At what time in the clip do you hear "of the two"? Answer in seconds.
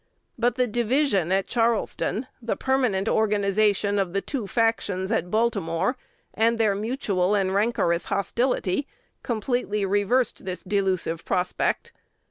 3.99-4.47